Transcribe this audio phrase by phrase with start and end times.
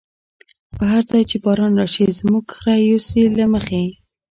[0.75, 3.85] په هر ځای چی باران راشی، زمونږ خره یوسی له مخی